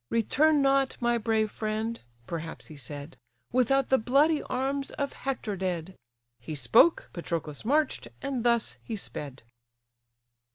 'Return 0.09 0.63
not, 0.63 0.97
my 0.99 1.15
brave 1.19 1.51
friend 1.51 1.99
(perhaps 2.25 2.65
he 2.65 2.75
said), 2.75 3.17
Without 3.51 3.89
the 3.89 3.99
bloody 3.99 4.41
arms 4.41 4.89
of 4.89 5.13
Hector 5.13 5.55
dead.' 5.55 5.95
He 6.39 6.55
spoke, 6.55 7.11
Patroclus 7.13 7.63
march'd, 7.63 8.07
and 8.19 8.43
thus 8.43 8.79
he 8.81 8.95
sped." 8.95 9.43